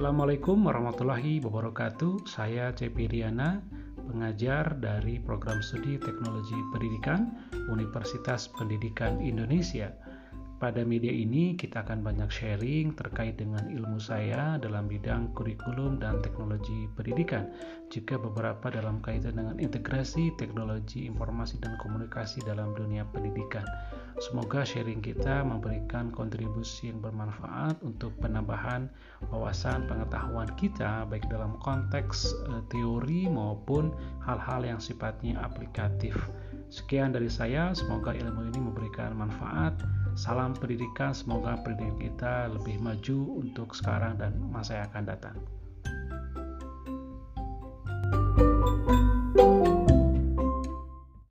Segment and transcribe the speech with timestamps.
[0.00, 2.24] Assalamualaikum warahmatullahi wabarakatuh.
[2.24, 3.60] Saya CP Riana,
[4.08, 7.36] pengajar dari Program Studi Teknologi Pendidikan
[7.68, 9.92] Universitas Pendidikan Indonesia.
[10.56, 16.24] Pada media ini kita akan banyak sharing terkait dengan ilmu saya dalam bidang kurikulum dan
[16.24, 17.52] teknologi pendidikan,
[17.92, 23.68] juga beberapa dalam kaitan dengan integrasi teknologi informasi dan komunikasi dalam dunia pendidikan.
[24.20, 28.92] Semoga sharing kita memberikan kontribusi yang bermanfaat untuk penambahan
[29.32, 36.12] wawasan pengetahuan kita baik dalam konteks e, teori maupun hal-hal yang sifatnya aplikatif.
[36.68, 39.74] Sekian dari saya, semoga ilmu ini memberikan manfaat
[40.18, 45.36] Salam pendidikan, semoga pendidikan kita lebih maju untuk sekarang dan masa yang akan datang.